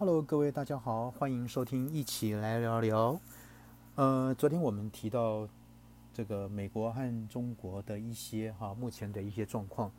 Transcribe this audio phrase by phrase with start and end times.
[0.00, 3.20] Hello，各位大家好，欢迎收听一起来聊聊。
[3.96, 5.48] 呃，昨天我们提到
[6.14, 9.90] 这个美国和中国的一些哈目前的一些状况。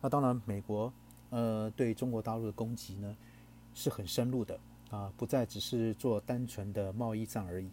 [0.00, 0.92] 那当然，美国
[1.30, 3.16] 呃对中国大陆的攻击呢
[3.74, 4.58] 是很深入的
[4.90, 7.70] 啊，不再只是做单纯的贸易战而已。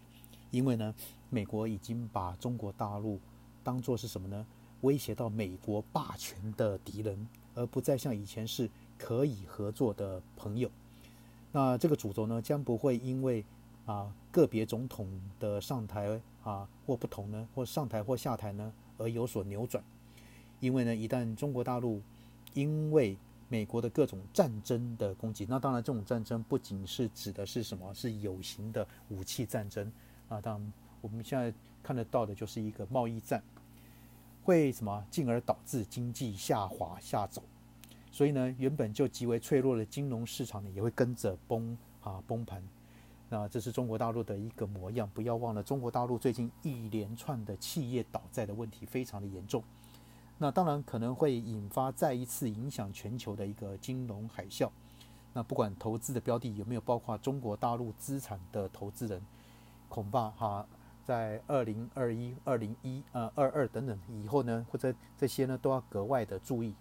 [0.51, 0.93] 因为呢，
[1.31, 3.19] 美国已经把中国大陆
[3.63, 4.45] 当做是什么呢？
[4.81, 8.69] 威胁到美国霸权的敌人，而不再像以前是
[8.99, 10.69] 可以合作的朋友。
[11.51, 13.43] 那这个主轴呢，将不会因为
[13.85, 15.07] 啊个别总统
[15.39, 19.83] 的上台啊或不同呢，或上台或下台呢而有所扭转。
[20.59, 22.01] 因为呢，一旦中国大陆
[22.53, 23.17] 因为
[23.49, 29.91] 美国的各种战争的攻击，那当然这种战争不仅是指的是什么，是有形的武器战争
[30.29, 30.39] 啊。
[30.39, 33.43] 当然我们现在看得到的就是一个贸易战，
[34.43, 37.43] 会什么，进而导致经济下滑下走。
[38.11, 42.61] 所以呢，原本就极为脆弱的金融市场呢，也会跟着崩啊崩盘。
[43.29, 45.09] 那这是中国大陆的一个模样。
[45.13, 49.63] 不要忘了，中国大陆最近一连串的企业倒债的问题非常的严重。
[50.37, 54.69] 那当然可能会引发再一次影响全球的一个金融海啸。
[55.31, 59.21] 那不管投资的标的有没有包括中国大陆资产的投资人，
[59.87, 60.67] 恐怕哈
[61.05, 66.75] 在二零二一、二零一呃二二等等以后呢，或者这些呢都要格外的注意。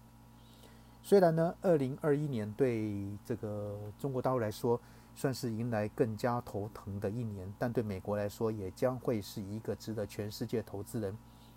[1.02, 4.80] 虽然呢，二零二一年对这个中国大陆来说
[5.14, 11.16] 算是迎来更加头疼的一年，但对美国来说也将会是一个值得全世界投资人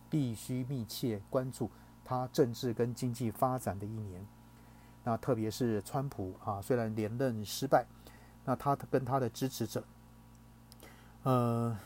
[0.10, 1.70] 必须密切关注
[2.04, 4.26] 它政治跟经济发展的一年。
[5.04, 7.86] 那特别是川普啊，虽然连任失败，
[8.46, 9.84] 那他跟他的支持者，
[11.24, 11.78] 呃，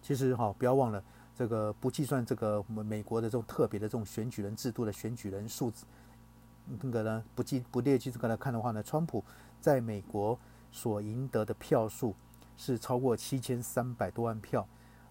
[0.00, 1.02] 其实哈，不要忘了
[1.34, 5.84] 这个不计算这个美国的这种特别的这种选举人制度的选举人数字。
[6.80, 9.24] 那个呢，不计不列举这个来看的话呢，川普
[9.60, 10.38] 在美国
[10.70, 12.14] 所赢得的票数
[12.56, 14.66] 是超过七千三百多万票，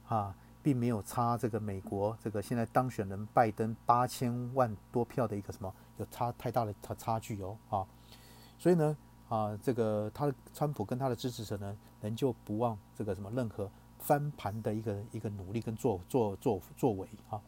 [0.08, 7.86] 啊，并没有差这个美国这个现在当选人拜登八千万多票的一个什么有差太大的差差距哦啊，
[8.58, 13.70] 所以呢啊，这个他的川普跟他的支持者呢，仍旧不忘这个什么任何
[14.00, 17.42] 翻盘的一个一个努力跟作作作作为啊。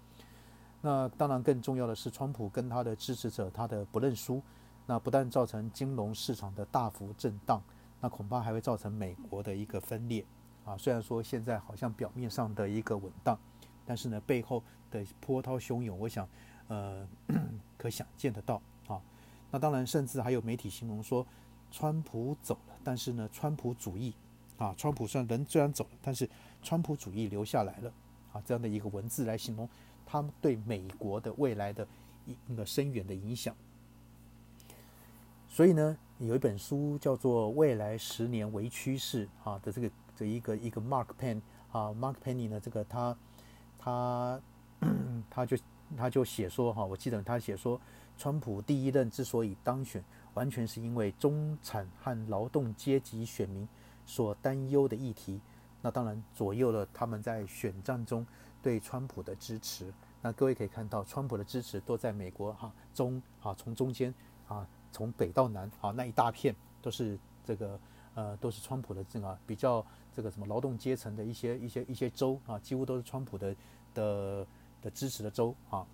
[0.81, 4.41] 那当然，更重要的是，川普跟他的支持者他的不认输，
[4.87, 7.61] 那不但造成金融市场的大幅震荡，
[7.99, 10.25] 那恐怕还会造成美国的一个分裂
[10.65, 10.75] 啊。
[10.75, 13.37] 虽然说现在好像表面上的一个稳当，
[13.85, 16.27] 但是呢，背后的波涛汹涌，我想，
[16.67, 17.07] 呃，
[17.77, 18.99] 可想见得到啊。
[19.51, 21.23] 那当然，甚至还有媒体形容说，
[21.69, 24.15] 川普走了，但是呢，川普主义
[24.57, 26.27] 啊，川普虽然人虽然走了，但是
[26.63, 27.93] 川普主义留下来了
[28.33, 29.69] 啊，这样的一个文字来形容。
[30.11, 31.87] 他们对美国的未来的
[32.25, 33.55] 一个深远的影响，
[35.47, 41.39] 所以呢，有一本书叫做《未来十年为趋势》啊的这个的一个一个 Mark Penn
[41.71, 43.17] 啊，Mark Penny 呢，这个他
[43.79, 44.41] 他
[45.31, 45.57] 他就
[45.95, 47.79] 他就写说哈，我记得他写说，
[48.17, 53.65] 川普第一任之所以当选，完全是因为中产和劳动阶级选民
[54.05, 55.39] 所担忧的议题，
[55.81, 58.27] 那当然左右了他们在选战中。
[58.61, 64.13] 对川普的支持，那各位可以看到，川普的支持都在美国哈中啊，从中间
[64.47, 67.79] 啊，从北到南啊，那一大片都是这个
[68.13, 69.85] 呃，都是川普的这个比较
[70.15, 73.55] 这个什么劳动阶层的一些一些一些州啊，几乎都是川普的
[73.93, 74.47] 的
[74.81, 75.85] 的支持的州啊。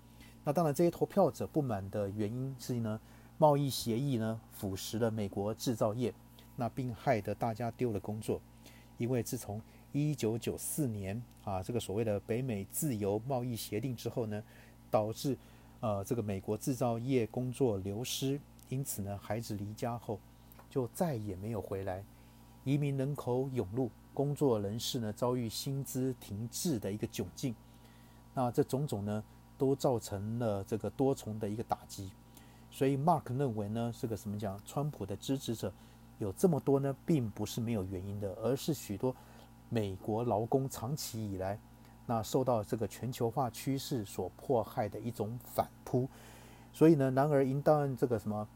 [0.44, 3.00] 那当然，这些投票者不满的原因是呢，
[3.38, 6.12] 贸易协议呢腐蚀了美国制造业，
[6.56, 8.40] 那并害得大家丢了工作，
[8.96, 9.60] 因为自从
[9.92, 14.42] 一九九四年啊，这个所谓的北美自由贸易协定之后呢，
[14.90, 15.36] 导致
[15.80, 18.38] 呃这个美国制造业工作流失，
[18.68, 20.20] 因此呢，孩子离家后
[20.68, 22.04] 就再也没有回来，
[22.64, 27.54] 移民人口涌入，工作人士呢遭遇薪资停滞的一个窘境，
[28.34, 29.24] 那这种种呢
[29.56, 32.10] 都造成了这个多重的一个打击，
[32.70, 35.72] 所以 Mark 认为呢，这个什么讲，川普的支持者
[36.18, 39.16] 有这么多呢，并不是没有原因的，而是许多。
[39.70, 41.58] 美国劳工长期以来，
[42.06, 46.08] 那受到这个全球化趋势所迫害的一种反扑，
[46.72, 48.48] 所以呢，然而一旦这个什么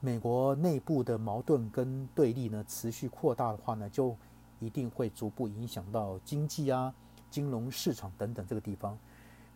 [0.00, 4.16] 美国内部的矛盾跟对立呢持续扩大的话呢，就
[4.58, 6.94] 一定会逐步影响到经济啊、
[7.30, 8.98] 金融市场等等这个地方。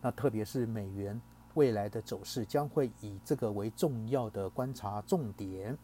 [0.02, 1.18] 那特别是美元
[1.54, 5.74] 未来的走势将会以这个为重要的观察重点。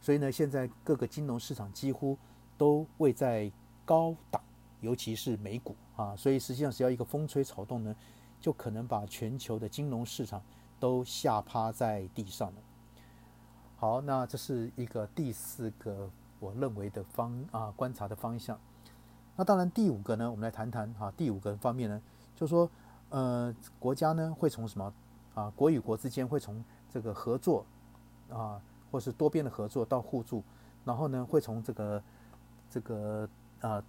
[0.00, 2.18] 所以呢，现在各个金融市场几乎
[2.58, 3.52] 都未在。
[3.84, 4.42] 高档，
[4.80, 7.94] 尤其是美股啊，所以实际上只要一个风吹草动呢，
[8.40, 10.42] 就可能把全球的金融市场
[10.78, 12.54] 都吓趴在地上了。
[13.76, 18.58] 好，那这是一个第四个我认为的方啊观察的方向。
[19.36, 22.02] 那当然，第五个呢，我们来谈谈哈，第五个方面呢，
[22.36, 22.70] 就是说，
[23.08, 24.92] 呃，国家呢会从什么
[25.34, 26.62] 啊，国与国之间会从
[26.92, 27.64] 这个合作
[28.28, 28.60] 啊，
[28.90, 30.42] 或是多边的合作到互助，
[30.84, 32.02] 然后呢会从这个
[32.68, 33.26] 这个
[33.60, 33.82] 啊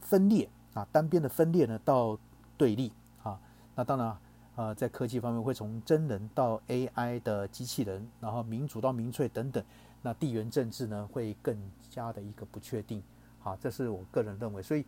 [0.00, 2.18] 分裂啊单边的分裂呢到
[2.56, 2.92] 对立
[3.22, 3.40] 啊。
[3.74, 4.16] 那当然
[4.56, 9.64] 啊，在科技方面会从真人到 AI 的机器人，然后民主到民粹等等。
[10.00, 11.58] 那地缘政治呢会更
[11.90, 13.02] 加的一个不确定。
[13.40, 14.84] 好，这是我个人认为，所以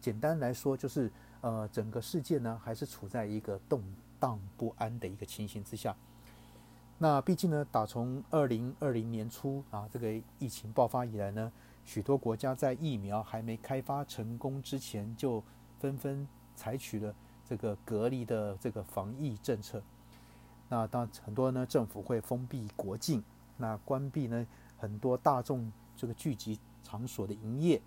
[0.00, 1.10] 简单来说，就是
[1.40, 3.82] 呃，整个世界呢还是处在一个动
[4.20, 5.96] 荡不安的一个情形之下。
[6.98, 11.52] 那毕竟呢，打从二零二零年初啊，这个疫情爆发以来呢，
[11.84, 15.42] 许多国家在疫苗还没开发成功之前，就
[15.78, 17.14] 纷纷采取了
[17.44, 19.82] 这个隔离的这个防疫政策。
[20.68, 23.22] 那当很多呢，政府会封闭国境，
[23.56, 24.46] 那关闭呢
[24.76, 26.58] 很多大众这个聚集。
[26.84, 27.82] 场所的营业，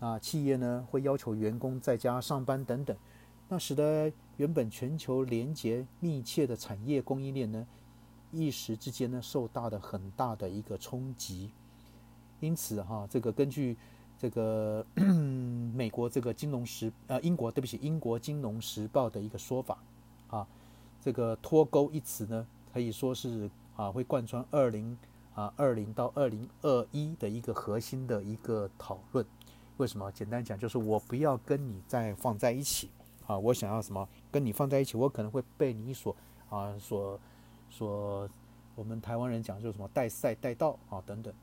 [0.00, 2.94] 那企业呢会要求员工在家上班等等，
[3.48, 7.66] 那使得原本全球连结密切的产业供应链呢，
[8.36, 11.50] 一时之间呢受到的很大的一个冲击。
[12.40, 13.76] 因此哈，这个根据
[14.18, 14.84] 这个
[15.74, 19.78] 美国这个金融时呃英国对不起英国金融时报的一个说法
[20.28, 20.46] 啊，
[21.00, 24.96] 这个脱钩一词呢可以说是啊会贯穿二零。
[25.34, 29.26] 啊，二零到二零二一的一个核心的一个讨论，
[29.78, 30.08] 为什么？
[30.12, 32.88] 简单讲，就是我不要跟你再放在一起
[33.26, 34.08] 啊，我想要什么？
[34.30, 36.14] 跟你放在一起，我可能会被你所
[36.48, 37.18] 啊所
[37.76, 38.28] 说，
[38.76, 41.34] 我们台湾人讲就是什么带赛带道啊等等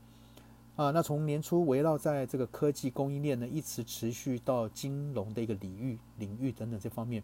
[0.76, 0.90] 啊。
[0.90, 7.22] 那从年初围绕在这个科技供应链呢，一直持续到金融的一个领域领域等等这方面，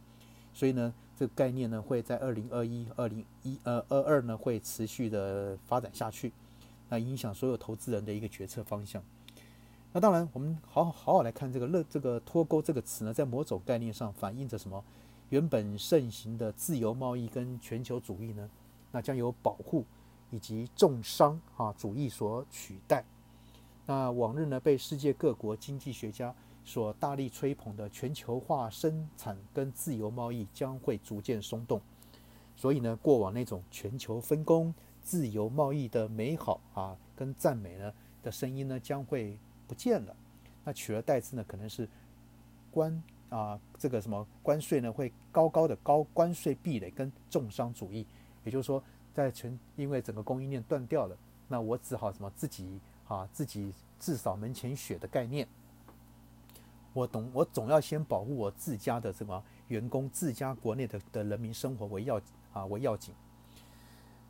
[0.53, 6.33] 所以呢，这个概念呢会在二零二一、二零一呃二二呢会持续的发展下去。
[6.91, 9.03] 那影响所有投资人的一个决策方向。
[9.93, 14.85] 那当然，我们好好好好来看这个“乐”这个“脱钩”这个词呢，在某种概念上反映着什么？
[15.31, 18.49] 原本盛行的自由贸易跟全球主义呢，
[18.91, 19.85] 那将由保护
[20.31, 23.05] 以及重商啊主义所取代。
[23.87, 31.81] 那往日呢，被世界各国经济学家所大力吹捧的全球化生产跟自由贸易将会逐渐松动。
[32.57, 34.75] 所以呢，过往那种全球分工。
[35.01, 37.91] 自由贸易的美好啊，跟赞美呢
[38.23, 40.15] 的声音呢将会不见了。
[40.65, 41.89] 那取而代之呢，可能是
[42.71, 48.07] 关啊这个什么关税呢会高高的高关税壁垒跟重商主义。
[48.45, 48.83] 也就是说，
[49.15, 51.17] 在全因为整个供应链断掉了，
[51.49, 55.47] 那我只好什么自己啊自己自扫门前雪的概念。
[56.93, 62.21] 我懂，我总要先保护我自家的什么员工，自家国内的的人民生活为要
[62.53, 63.15] 啊为要紧。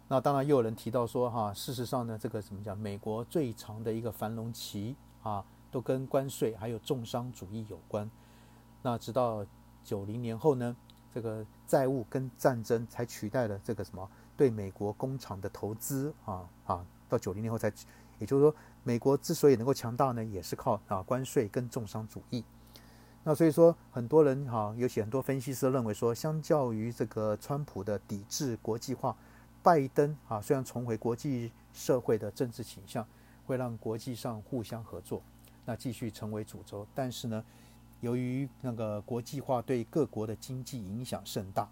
[0.09, 2.77] 那当然又有人提到说，哈，事实上呢，这个怎么讲？
[2.77, 8.11] 美国最长的一个繁荣期啊，都跟关税还有重商主义有关。
[8.83, 9.45] 那直到
[9.85, 10.77] 九零年后呢，
[11.13, 17.71] 这个债务跟战争才取代了这个什么对美国工厂的投资啊啊，到九零年后才，
[18.19, 22.43] 也就是说，美国之所以能够强大呢，也是靠啊关税跟重商主义。
[23.23, 29.15] 那所以说，很多人哈，尤其很多分析师认为说，相较于这个川普的抵制国际化。
[29.61, 33.07] 拜登啊，虽然重回国际社会的政治倾向，
[33.45, 35.21] 会让国际上互相合作，
[35.67, 36.87] 那继续成为主轴。
[36.95, 37.45] 但是呢，
[38.01, 41.69] 由于那个国际化对各国的经济影响甚大，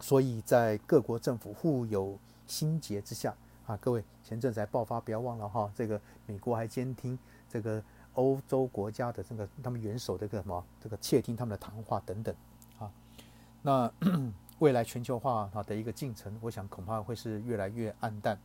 [0.00, 3.34] 所以在各国政府互有心结之下
[3.66, 7.18] 啊，各位前阵子还爆发，不要忘了哈，这个美国还监听
[7.48, 7.82] 这个
[8.14, 12.34] 欧洲国家的这个他们元首这个什么这个窃听他们的谈话等等
[12.78, 12.90] 啊，
[13.62, 13.92] 那。
[14.60, 18.38] 未来全球化啊的一个进程，我想恐怕会是越来越暗淡。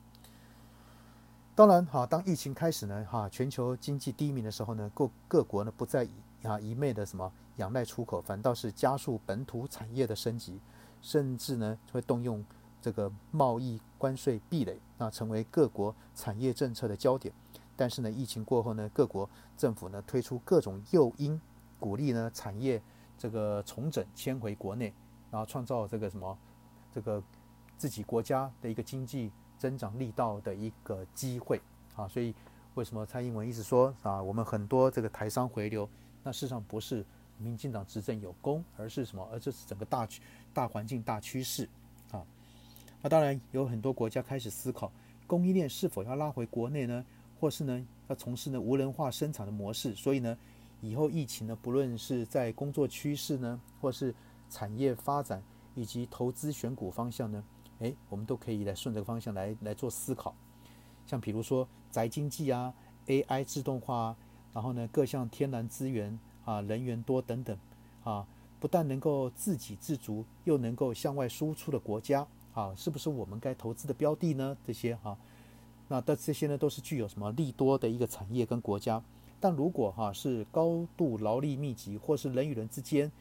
[1.56, 6.06] 当然，哈，当疫情开始呢，哈，全球经济低迷的时候呢，各各国呢不再
[6.44, 10.60] 啊一昧的什么仰赖出口，反倒是加速本土产业的升级，
[11.02, 12.44] 甚至呢会动用
[12.82, 17.34] 这个贸易关税壁垒，啊，成为各国产业政策的焦点。
[17.78, 21.40] 但是呢，疫情过后呢，各国政府呢推出各种诱因，
[21.80, 22.84] 鼓励呢产业
[23.18, 24.94] 这个重整迁回国内。
[25.32, 26.38] 然后创造这个什么，
[26.94, 27.24] 这个
[27.78, 31.62] 自己国家的一个经济增长力道的一个机会
[31.96, 32.34] 啊，所以
[32.76, 35.90] 为什么蔡英文一直说啊，我们很多这个台商回流，
[36.24, 37.06] 那事实上不是
[37.38, 39.28] 民进党执政有功，而是什么？
[39.32, 40.08] 而这是整个大
[40.54, 41.68] 大环境大趋势
[42.12, 42.26] 啊。
[43.02, 44.92] 那当然有很多国家开始思考
[45.28, 47.06] 供应链是否要拉回国内呢，
[47.40, 49.94] 或是呢要从事呢无人化生产的模式。
[49.96, 50.38] 所以呢，
[50.82, 54.14] 以后疫情呢，不论是在工作趋势呢，或是
[54.50, 55.42] 产业发展
[55.76, 57.44] 以及投资选股方向呢？
[57.80, 60.34] 诶，我们都可以来顺这个方向来来做思考。
[61.06, 62.74] 像比如说，宅经济啊、
[63.08, 64.16] AI 自动化，
[64.54, 67.58] 然后呢各项天然资源啊、人员多等等
[68.04, 68.26] 啊，
[68.60, 74.56] 不但能够自给自足，又能够向外输出的国家啊，是不是我们该投资的标的呢？
[74.66, 75.18] 这些哈，
[75.88, 79.04] 那的这些呢都是具有什么利多的一个产业跟国家。
[79.40, 83.12] 但如果哈是高度劳力密集，或是人与人之间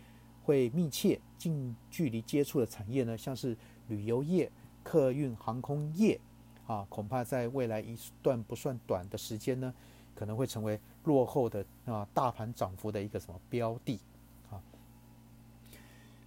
[0.44, 3.56] 会密切近距离接触的产业呢，像是
[3.88, 4.50] 旅游业、
[4.82, 6.20] 客运航空业，
[6.66, 9.74] 啊，恐怕在未来一段不算短的时间呢，
[10.14, 13.98] 可能会成为落后的啊大盘涨幅的一个什么标的
[14.50, 14.60] 啊。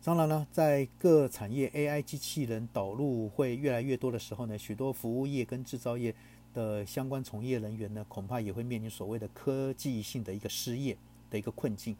[0.03, 6.15] 当然呢，在各产业 AI 机器人导入会越来越多的时候呢，许多服务业跟制造业
[6.53, 10.97] 的相关从业人员呢，恐怕也会面临所谓的科技性的一个失业
[11.29, 11.95] 的一个困境。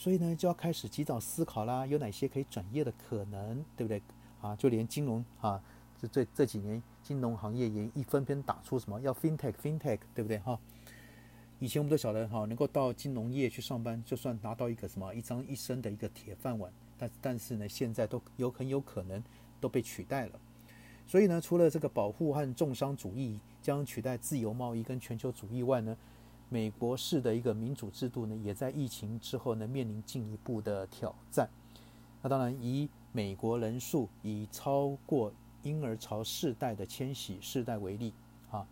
[0.00, 4.00] 所以呢，就要开始及早思考啦，有哪些可以转业的可能，对不对？
[4.40, 5.62] 啊，就连金融啊，
[6.00, 10.38] 这这这几年金融行业也一分篇打出什么要 fintech fintech，对不对？
[10.38, 10.58] 哈，
[11.58, 19.22] 以前我们都晓得哈，能够到金融业去上班，就算拿到一个什么一张一生的一个铁饭碗，但但是呢，现在都有很有可能
[19.60, 20.40] 都被取代了。
[21.06, 25.94] 所以呢，除了这个保护和重商主义将取代自由贸易跟全球主义外呢？
[26.52, 31.48] 美国式的一个民主制度呢，也在疫情之后呢面临进一步的挑战。
[32.20, 38.12] 那当然，以美国人数以超过婴儿潮世代的迁徙世代为例，
[38.50, 38.66] 啊，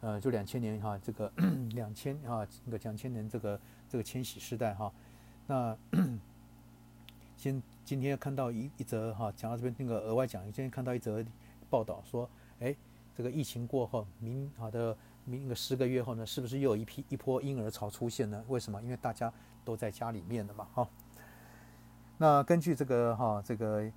[0.00, 1.30] 呃，就两千年哈，这个
[1.76, 3.60] 两千啊，那个两千年这个
[3.90, 4.90] 这个迁徙世代哈，
[5.46, 5.76] 那
[7.36, 11.22] 先今天看到一一则哈，讲到这边那个额外讲，今天看到一则
[11.68, 12.28] 报道说，
[12.60, 12.74] 哎，
[13.14, 14.96] 这个疫情过后，民好的。
[15.26, 18.42] 明个十个月后呢，是不是又有一批一波婴儿潮出现呢？
[18.48, 18.80] 为什么？
[18.80, 19.30] 因为大家
[19.64, 20.88] 都在家里面的嘛，哈。
[22.16, 23.92] 那根据这个哈，这个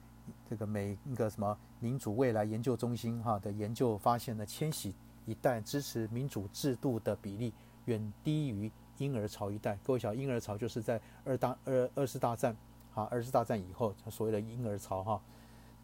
[0.50, 4.94] 这个美那个什么民主未来研究中心哈的研究发现呢，千禧
[5.26, 7.54] 一代支持民主制度的比例
[7.86, 9.78] 远低于婴儿潮一代。
[9.84, 12.56] 各位晓，婴儿潮就是在二大二二次大战
[12.94, 15.22] 啊，二次大战以后所谓的婴儿潮哈。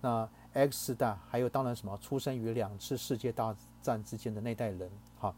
[0.02, 5.36] 那 X 代还有当然什么出生于两次世界大战之间的那代人哈，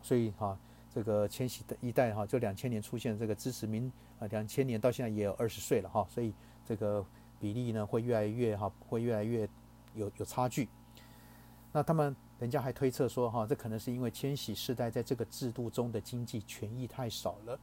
[0.00, 0.58] 所以哈
[0.90, 6.32] 这个千禧的一代哈就两千年出现这个支持民啊两千年到现在也有二十岁了哈，所以
[6.64, 7.04] 这个
[7.38, 9.46] 比例呢会越来越哈会越来越
[9.94, 10.66] 有有差距。
[11.70, 17.60] 那他们人家还推测说哈这可能是因为千禧世代在这个制度中的经济权益太少了。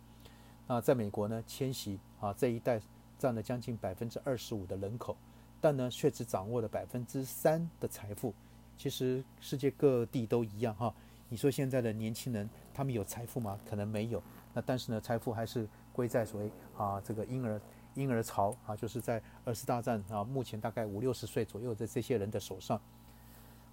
[0.67, 2.79] 那在美国呢千禧啊这一代
[3.17, 5.17] 占了将近百分之二十五的人口。
[5.61, 8.33] 但呢，却只掌握了百分之三的财富。
[8.77, 10.93] 其实世界各地都一样哈。
[11.27, 13.59] 你说现在的年轻人，他们有财富吗？
[13.69, 14.23] 可能没有。
[14.53, 17.61] 那但是呢，财富还是归在所谓啊这个婴儿
[17.95, 22.79] 婴儿潮啊，就是在二次大战啊，目前大概五六十岁左右的这些人的手上。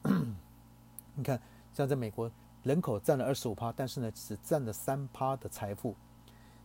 [1.14, 1.40] 你看，
[1.72, 2.30] 像在美国，
[2.62, 5.94] 人口占了二十五趴，但是呢，只占了三趴的财富。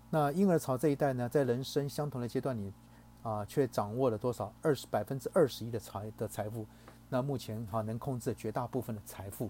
[0.10, 2.74] 那婴儿潮这一代呢，在人生相同的阶段里。
[3.24, 6.66] 啊，却掌握了多少二十百分之二十一的财的财富，
[7.08, 9.48] 那目前哈能控制绝大部分的财富，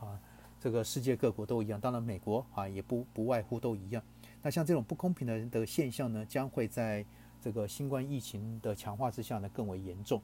[0.00, 0.18] 啊，
[0.60, 4.02] 这个世界各国都一样，当然美国啊也不不外乎都一样。
[4.42, 7.06] 那像这种不公平的的现象呢，将会在
[7.40, 10.20] 这个新冠疫情的强化之下呢更为严重。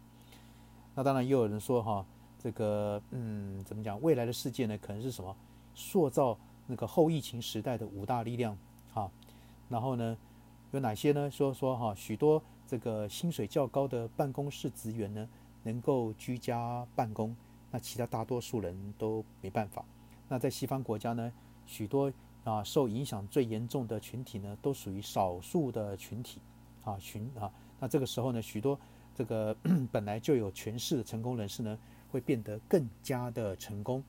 [0.97, 2.05] 那当然又有人说哈，
[2.43, 5.37] 这个嗯怎么讲，未来的世界呢可能是什么
[5.73, 6.37] 塑造
[6.67, 8.59] 那个后疫情时代的五大力量
[8.93, 9.09] 哈，
[9.69, 10.19] 然后呢
[10.73, 11.31] 有哪些呢？
[11.31, 12.43] 说说哈许多。
[12.69, 15.27] 这个薪水较高的办公室职员呢，
[15.63, 17.35] 能够居家办公，
[17.71, 19.83] 那其他大多数人都没办法。
[20.29, 21.33] 那在西方国家呢，
[21.65, 22.13] 许多
[22.45, 26.43] 啊受影响最严重的群体呢，都属于少数的群体
[26.85, 27.51] 啊群啊。
[27.81, 28.79] 那这个时候呢，许多
[29.15, 29.57] 这个
[29.91, 31.79] 本来就有权势的成功人士呢，
[32.11, 34.05] 会变得更加的成功。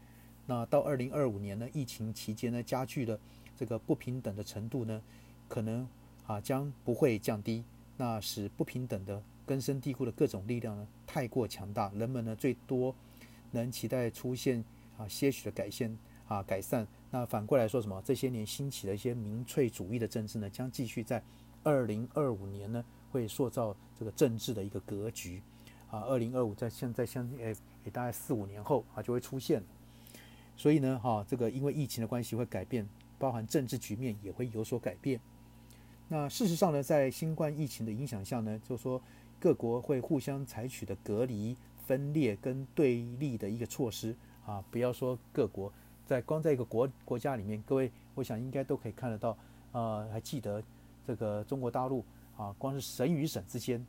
[0.45, 3.17] 那到二零二五年呢，疫情期间呢，加剧了
[3.55, 5.01] 这个不平等的程度呢，
[5.47, 5.87] 可能
[6.27, 7.63] 啊将不会降低。
[8.01, 12.95] 那使不平等的根深蒂固的各种力量呢太过强大，人们呢最多
[13.51, 14.63] 能期待出现
[14.97, 16.87] 啊些许的改善啊改善。
[17.11, 18.01] 那反过来说什么？
[18.05, 21.21] 这些年兴起的一些民粹主义的政治呢，将继续在
[21.61, 25.41] 二零二五年呢会塑造这个政治的一个格局
[25.91, 25.99] 啊。
[26.03, 27.53] 二零二五在现在相诶
[27.83, 29.61] 也大概四五年后啊就会出现。
[30.55, 32.87] 所以呢哈这个因为疫情的关系会改变，
[33.17, 35.19] 包含政治局面也会有所改变。
[36.09, 39.01] 那事实上呢，在新冠疫情的影响下呢，就是说
[39.39, 44.13] 各国会互相采取的隔离、分裂跟对立的一个措施。
[44.45, 45.71] 啊，不要说各国，
[46.07, 49.37] 在光在一个国国家里面，各位我想应该都可以看得到，
[49.73, 50.63] 呃，还记得
[51.05, 52.03] 这个中国大陆
[52.35, 53.85] 啊，光是省与省之间，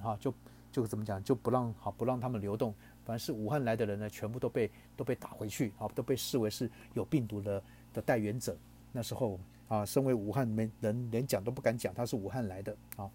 [0.00, 0.32] 哈，就
[0.70, 2.72] 就怎么讲，就不让好不让他们流动，
[3.04, 7.60] 凡是武汉来的人呢，全部都被都被打回去啊，都被视为是有病毒的
[7.92, 8.56] 的带源者。
[8.92, 10.48] 那时候啊，身为武汉
[10.80, 13.10] 人，连讲都不敢讲他是武汉来的啊。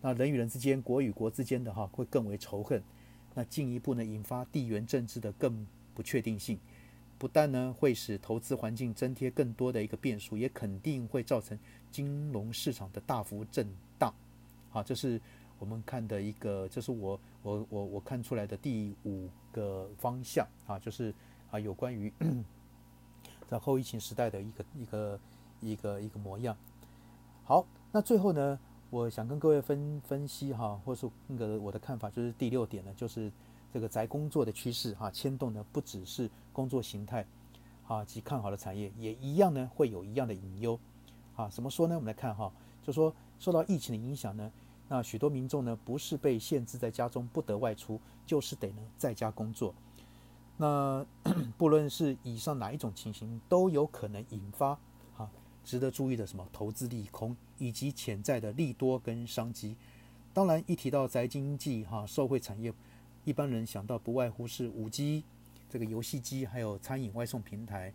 [0.00, 2.82] 那人与人之间、国与国之间的哈，会更为仇恨。
[3.34, 6.58] 那进一步呢，引发地缘政治的更不确定性。
[7.18, 11.58] 不但呢会使投资环境增添更多的一个变数，也肯定会造成
[11.90, 13.66] 金融市场的大幅震
[13.98, 14.14] 荡。
[14.68, 15.18] 好，这是
[15.58, 21.12] 我们看的一个，这是我我我我看出来的第五个方向啊，就是
[21.50, 22.12] 啊有关于
[23.48, 25.18] 在后疫情时代的一个一个
[25.60, 26.56] 一个一个模样。
[27.44, 28.58] 好，那最后呢，
[28.90, 33.32] 我想跟各位分分析哈，或是那个我的看法，就是第六点呢，就是。
[33.72, 37.26] 这个宅工作的趋势哈，牵动呢不只是工作形态
[37.86, 40.78] 啊及看好的产业，也一样呢会有一样的隐忧
[41.34, 41.46] 啊。
[41.50, 41.94] 怎么说呢？
[41.94, 42.50] 我们来看哈，
[42.82, 44.50] 就说受到疫情的影响呢，
[44.88, 49.74] 那许多民众呢不是被限制在家中不得外出，就是得呢在家工作。
[50.56, 51.04] 那
[51.58, 54.78] 不论是以上哪一种情形，都有可能引发
[55.66, 59.76] 值得注意的什么投资利空以及潜在的利多跟商机。
[60.32, 62.72] 当然，一提到宅经济哈，社会产业。
[63.24, 65.24] 一般人想到不外乎是五 G
[65.68, 67.92] 这个游戏机，还有餐饮外送平台。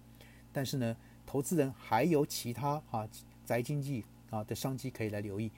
[0.52, 3.08] 但是呢，投资人还有其他啊
[3.46, 5.50] 宅经济啊的商机可以来留意。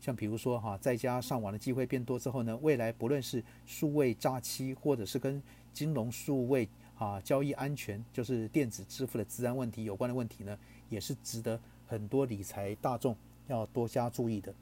[0.00, 5.40] 像比如说哈，在家上网的机会变多之后呢，未来不论是数位诈欺，或者是跟
[5.72, 10.58] 金融数位啊交易安全，就是电子支付的治安问题有关的问题呢，
[10.90, 13.16] 也是值得很多理财大众
[13.48, 14.52] 要多加注意的。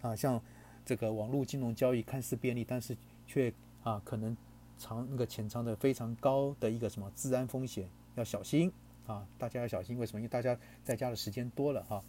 [0.00, 0.40] 啊，像
[0.84, 2.96] 这个网络金融交易看似便利，但是
[3.26, 3.52] 却
[3.84, 4.36] 啊，可能
[4.76, 8.72] 藏那个潜藏的非常高的一个什么治安风险，要小心
[9.06, 9.26] 啊！
[9.36, 10.20] 大家要小心，为什么？
[10.20, 12.02] 因为大家在家的时间多了哈。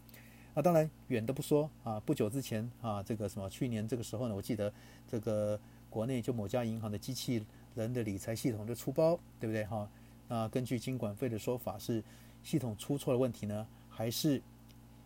[0.54, 4.72] 啊，当然远的不说啊，不久之前啊，这个什么去年这个时候呢，我记得
[5.08, 7.44] 这个国内就某家银行的机器
[7.76, 9.90] 人的理财系统就出包，对不对哈？
[10.28, 12.04] 那根据金管费的说法是，
[12.44, 14.42] 系统出错的问题呢，还是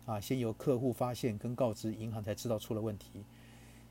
[0.06, 3.24] 啊先由客户发现跟告知银行才知道出了问题。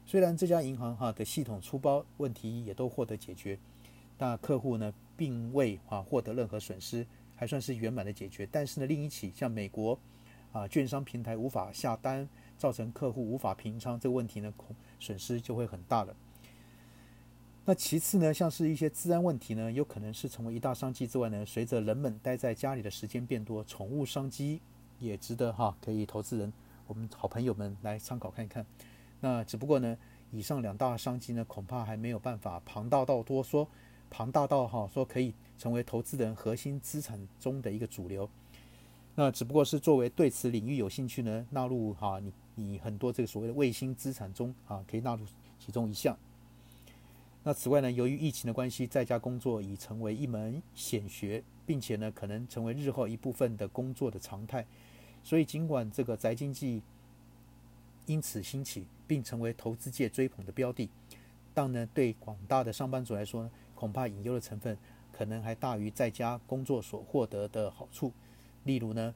[0.05, 3.57] 虽然这家银行哈的系统出包问题也都获得解决，
[4.17, 8.47] 那客户呢并未啊获得任何损失，还算是圆满的解决。
[8.51, 9.97] 但是呢，另一起像美国
[10.51, 16.15] 啊券商平台无法下单，造成客户无法平仓这个问题呢，恐损失就会很大了。
[17.65, 24.59] 那其次呢，像是一些治安问题呢，有可能是成为一大商机之外呢，随着人们待在家里的时间变多，宠物商机
[24.99, 26.51] 也值得哈，可以投资人
[26.87, 28.65] 我们好朋友们来参考看一看。
[29.21, 29.97] 那只不过呢，
[30.31, 33.65] 以上两大商机呢，恐怕还没有办法庞大到多说，
[34.09, 38.29] 庞大到哈说可以成为投资人核心资产中的一个主流。
[39.15, 45.23] 那只不过是作为对此领域有兴趣呢，纳入哈你你很多这个所谓的卫星资产中啊，可以纳入
[45.57, 46.17] 其中一项。
[47.43, 54.65] 那此外呢，由于疫情的关系，在家工作已成为一门显学，并且呢，可能成为日后一部分的工作的常态。
[55.23, 56.81] 所以尽管这个宅经济。
[58.05, 60.89] 因此兴起，并成为投资界追捧的标的。
[61.53, 64.77] 但呢，对广大的上班族来说，恐怕隐忧的成分
[65.13, 68.11] 可能还大于在家工作所获得的好处。
[68.65, 69.15] 例如呢，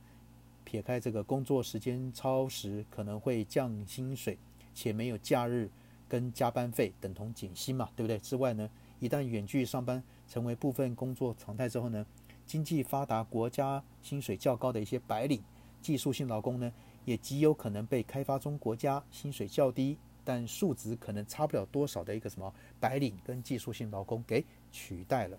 [0.63, 4.37] 撇开这个工作时间超时可能会降薪水，
[4.73, 5.69] 且没有假日
[6.07, 8.17] 跟加班费等同减薪嘛，对不对？
[8.19, 12.05] 之外呢，一旦远距上班成为部分工作常态之后呢，
[12.45, 15.41] 经济发达国家薪水较高的一些白领
[15.81, 16.71] 技术性劳工呢？
[17.05, 24.43] 也极有可能被开发中国家薪水较低，但数值可能差不了多少的一个什么白领跟技术性劳工给
[24.73, 25.37] 取代了。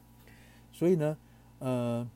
[0.73, 1.19] 所以呢，
[1.59, 2.09] 呃，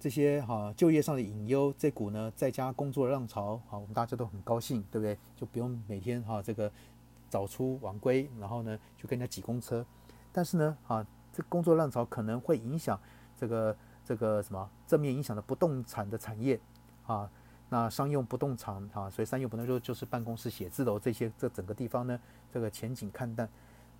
[0.00, 5.16] 这些哈就业上的隐忧，这股呢在家工作的浪潮，好，我们大家都很高兴，对不对？
[5.36, 6.68] 就不用每天哈这个
[7.32, 9.82] 早出晚归，然后呢就跟人家挤公车。
[10.30, 13.00] 但是呢，啊，这工作浪潮可能会影响
[13.34, 16.60] 这个这个什么正面影响的不动产的产业，
[17.06, 17.30] 啊。
[17.70, 22.20] 那商用不动产啊，所以商用不动产就是办公室、写字楼这些，这整个地方呢，
[22.52, 23.48] 这个前景看淡。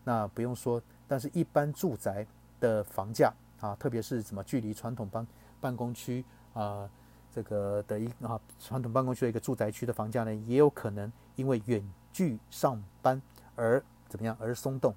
[0.05, 2.27] 那不用说，但是一般住宅
[2.61, 5.27] 的房价啊，特别是什么距离传统办
[5.59, 6.87] 办公区啊，
[7.31, 13.21] 这个的一啊传统办公区的一个住宅区的房价呢，也有可能因为远距上班
[13.57, 14.95] 而怎么样而松动。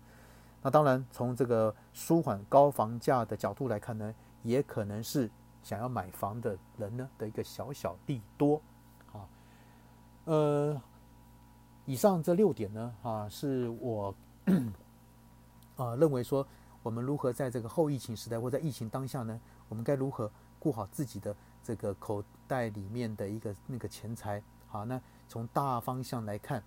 [0.61, 5.29] 那当然，从这个舒缓高房价的角度来看呢，也可能是。
[5.63, 8.61] 想要买房的人呢的一个小小利多，
[9.11, 9.25] 啊，
[10.25, 10.79] 呃，
[11.85, 14.13] 以上这六点呢，啊，是我
[15.75, 16.45] 啊 认为说，
[16.83, 24.39] 我们如何在这个后疫情时代或在疫情当下呢，我们该如何顾好自己的这个口袋里面的一个那个钱财？
[24.67, 26.63] 好，那从大方向来看，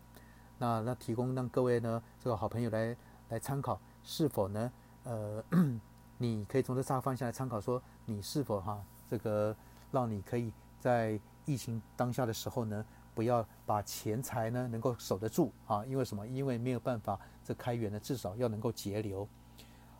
[0.58, 2.96] 那那提供让各位呢这个好朋友来
[3.28, 4.72] 来参考，是否呢，
[5.04, 5.44] 呃，
[6.18, 9.54] 你可以从这三个方向来参考，说你是否哈这个
[9.92, 16.26] 让你可以在疫情当下的时候呢，不要把钱财呢能够守得住啊，因为什么？
[16.26, 19.26] 因为没有办法这开源呢，至少要能够节流。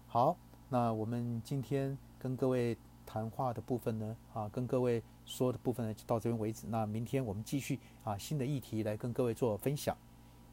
[0.07, 0.37] 好，
[0.69, 6.67] 那我们今天跟各位谈话的部分呢，啊，跟各位说的部分呢，就到这边为止。
[6.67, 9.97] 那明天我们继续啊新的议题来跟各位做分享。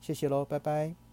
[0.05, 1.04] 谢谢喽，拜拜。